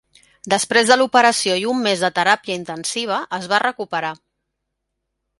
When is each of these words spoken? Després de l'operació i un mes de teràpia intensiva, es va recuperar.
Després 0.51 0.87
de 0.91 0.95
l'operació 0.99 1.57
i 1.63 1.67
un 1.73 1.83
mes 1.87 2.01
de 2.05 2.09
teràpia 2.19 2.57
intensiva, 2.61 3.19
es 3.39 3.45
va 3.53 3.59
recuperar. 3.65 4.13